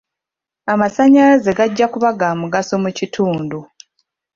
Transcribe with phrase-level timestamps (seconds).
[0.73, 3.57] Amasannyalaze gajja kuba ga mugaso mu kitundu.